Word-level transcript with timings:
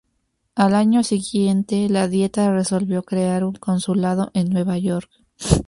Al 0.55 0.73
año 0.73 1.03
siguiente, 1.03 1.87
la 1.87 2.07
Dieta 2.07 2.51
resolvió 2.51 3.03
crear 3.03 3.43
un 3.43 3.53
consulado 3.53 4.31
en 4.33 4.49
Nueva 4.49 4.79
York. 4.79 5.11